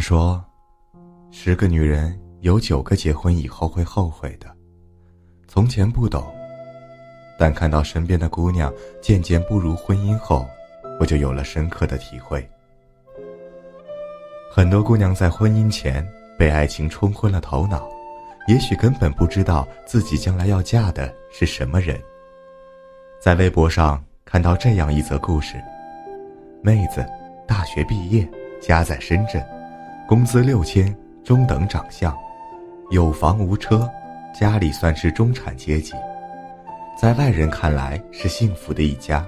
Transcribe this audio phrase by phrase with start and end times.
[0.00, 0.42] 人说，
[1.30, 4.46] 十个女人有九个结婚以后会后悔的。
[5.46, 6.24] 从前不懂，
[7.38, 10.48] 但看到身边的姑娘渐渐步入婚姻后，
[10.98, 12.48] 我就有了深刻的体会。
[14.50, 16.02] 很多姑娘在婚姻前
[16.38, 17.86] 被爱情冲昏了头脑，
[18.48, 22.00] 也许根本不知道自己将来要嫁的是什么人。
[23.20, 25.62] 在微博上看到这样一则故事：
[26.62, 27.06] 妹子
[27.46, 28.26] 大学毕业，
[28.62, 29.46] 家在深圳，
[30.10, 30.92] 工资六千，
[31.22, 32.12] 中等长相，
[32.90, 33.88] 有房无车。
[34.34, 35.92] 家里算是中产阶级，
[37.00, 39.24] 在外人看来是幸福的一家。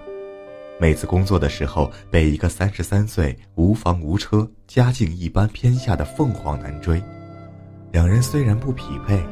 [0.81, 7.01] 妹子工作的时候被一个三十三岁、无房无车、家境一般偏下的凤凰男追，
[7.93, 9.23] 两人虽然不匹配，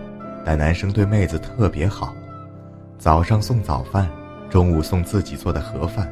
[0.47, 2.15] 但男生对妹子特别好，
[2.97, 4.09] 早上送早饭，
[4.49, 6.09] 中午送自己做的盒饭，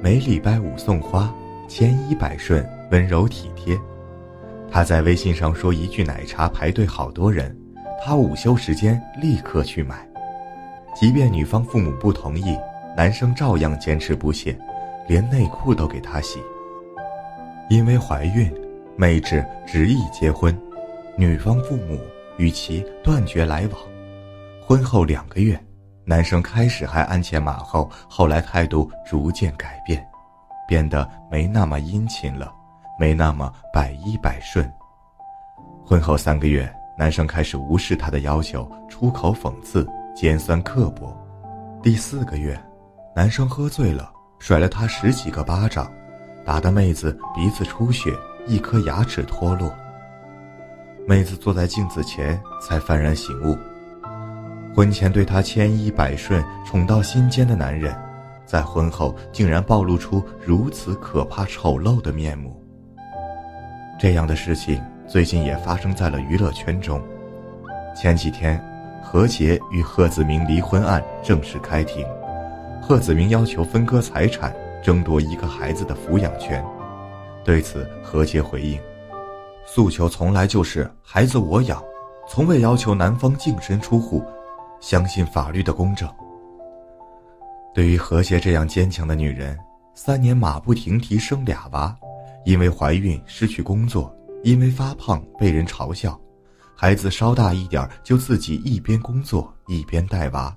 [0.00, 1.28] 每礼拜五送花，
[1.66, 3.76] 千依百顺，温柔体贴。
[4.70, 7.56] 他在微信上说一句奶茶排队好多人。
[8.02, 10.08] 他午休时间立刻去买，
[10.94, 12.56] 即便女方父母不同意，
[12.96, 14.58] 男生照样坚持不懈，
[15.06, 16.40] 连内裤都给她洗。
[17.68, 18.50] 因为怀孕，
[18.96, 20.58] 妹纸执意结婚，
[21.14, 22.00] 女方父母
[22.38, 23.78] 与其断绝来往。
[24.66, 25.62] 婚后两个月，
[26.06, 30.02] 男生开始还鞍前马后，后来态度逐渐改变，
[30.66, 32.50] 变得没那么殷勤了，
[33.00, 34.70] 没那么百依百顺。
[35.86, 36.70] 婚后三个月。
[36.98, 41.16] 男生开始无视她的要求，出口讽刺、尖酸刻薄。
[41.82, 42.62] 第四个月，
[43.16, 45.90] 男生喝醉了，甩了她十几个巴掌，
[46.44, 48.14] 打得妹子鼻子出血，
[48.46, 49.74] 一颗牙齿脱落。
[51.08, 53.56] 妹子坐在镜子前才幡然醒悟：
[54.76, 57.98] 婚前对她千依百顺、宠到心尖的男人，
[58.44, 62.59] 在婚后竟然暴露出如此可怕丑陋的面目。
[64.00, 64.82] 这样的事情。
[65.06, 67.02] 最近也发生在了娱乐圈中。
[67.96, 68.62] 前几天，
[69.02, 72.06] 何洁与贺子明离婚案正式开庭，
[72.80, 76.64] 贺子明要求分割财产，争夺一个孩子的抚养权。
[77.44, 78.78] 对此，何洁回应
[79.66, 81.82] ：“诉求从来就是孩子我养，
[82.28, 84.24] 从未要求男方净身出户，
[84.80, 86.08] 相信法律的公正。”
[87.74, 89.58] 对于何洁这样坚强的女人，
[89.92, 91.96] 三年马不停蹄生俩娃，
[92.44, 94.14] 因为怀孕失去工作。
[94.42, 96.18] 因为发胖被人嘲笑，
[96.74, 100.56] 孩子稍大一点就自己一边工作一边带娃，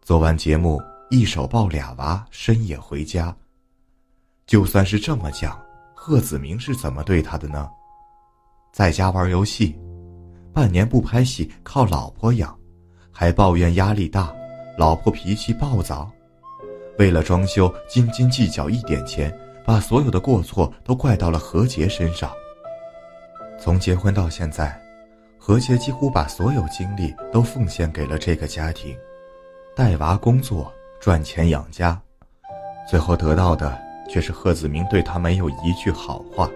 [0.00, 3.36] 做完节目一手抱俩娃，深夜回家。
[4.46, 5.60] 就算是这么讲，
[5.92, 7.68] 贺子明是怎么对他的呢？
[8.72, 9.76] 在家玩游戏，
[10.52, 12.56] 半年不拍戏靠老婆养，
[13.10, 14.32] 还抱怨压力大，
[14.78, 16.08] 老婆脾气暴躁，
[16.96, 19.36] 为了装修斤斤计较一点钱，
[19.70, 22.28] 把所有的过错都怪到了何洁身上。
[23.56, 24.76] 从结婚到现在，
[25.38, 28.96] 何洁几乎把所有精力都奉献给了这个家庭，
[29.76, 31.96] 带娃、工作、赚钱养家，
[32.90, 36.50] 最后得到的却是贺子明对她没有一句好话，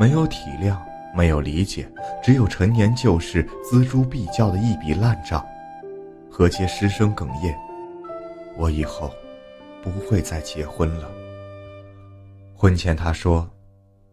[0.00, 0.78] 没有体谅，
[1.14, 1.86] 没有理解，
[2.22, 5.44] 只有陈年旧事锱铢必较的一笔烂账。
[6.30, 7.54] 何洁失声哽咽
[8.56, 9.10] ：“我以后
[9.82, 11.10] 不会再结婚了。”
[12.62, 13.44] 婚前他说：“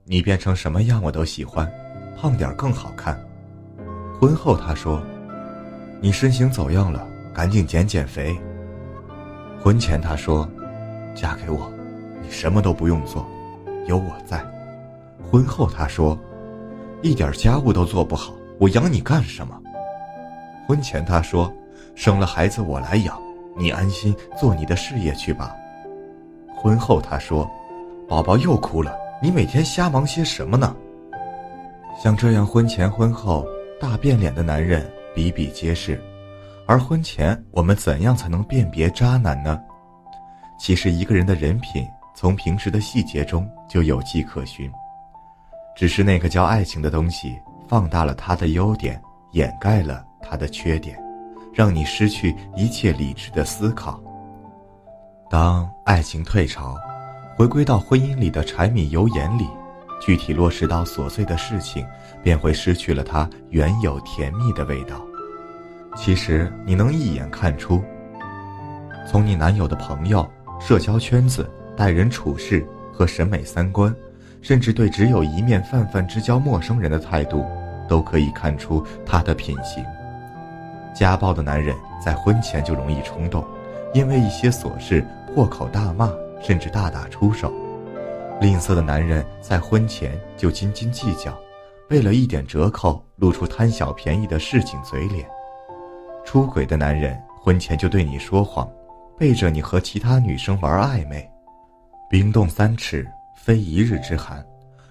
[0.05, 1.71] 你变成什么样我都喜欢。”
[2.17, 3.15] 胖点更好看。
[4.19, 5.03] 婚后他说
[6.01, 8.35] ：“你身形走样了，赶紧减减肥。”
[9.61, 10.49] 婚前他说
[11.13, 11.71] ：“嫁给我，
[12.23, 13.23] 你什么都不用做，
[13.85, 14.43] 有我在。”
[15.29, 16.17] 婚后他说
[17.03, 19.61] ：“一点家务都做不好，我养你干什么？”
[20.67, 21.53] 婚前他说
[21.93, 23.15] ：“生了孩子我来养，
[23.55, 25.55] 你安心做你的事业去吧。”
[26.57, 27.47] 婚后他说
[28.09, 30.75] ：“宝宝又哭了，你每天瞎忙些什么呢？”
[32.01, 33.45] 像这样婚前婚后
[33.79, 36.01] 大变脸的男人比比皆是，
[36.65, 39.61] 而婚前我们怎样才能辨别渣男呢？
[40.57, 44.71] 其实一个人的人品从平时的细节中就有迹可循，
[45.75, 48.99] 只是那个叫爱情的东西放大了他的优点，
[49.33, 50.97] 掩盖了他的缺点，
[51.53, 54.01] 让你失去一切理智的思考。
[55.29, 56.75] 当爱情退潮，
[57.39, 59.47] 回归到婚姻里的柴米油盐里。
[60.01, 61.85] 具体落实到琐碎的事情，
[62.21, 65.01] 便会失去了它原有甜蜜的味道。
[65.95, 67.81] 其实你能一眼看出，
[69.09, 73.95] 从你男友的朋友、社交圈子、待人处事和审美三观，
[74.41, 77.45] 甚至对只有一面泛泛之交陌生人的态度，
[77.87, 79.81] 都可以看出他的品行。
[80.93, 83.45] 家暴的男人在婚前就容易冲动，
[83.93, 87.53] 因为一些琐事破口大骂，甚至大打出手。
[88.41, 91.37] 吝啬的男人在婚前就斤斤计较，
[91.89, 95.27] 为了一点折扣露出贪小便宜的市井嘴脸。
[96.25, 98.69] 出轨的男人婚前就对你说谎，
[99.17, 101.29] 背着你和其他女生玩暧昧。
[102.09, 103.05] 冰冻三尺，
[103.35, 104.45] 非一日之寒。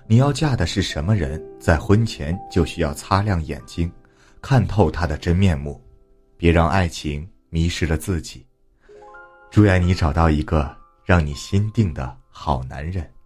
[0.06, 3.90] 你要嫁的是什么人，在婚前就需要擦亮眼睛，
[4.40, 5.80] 看透他的真面目，
[6.36, 8.46] 别让爱情迷失了自己。
[9.50, 10.74] 祝愿你找到一个
[11.08, 13.17] 让你心定的好男人。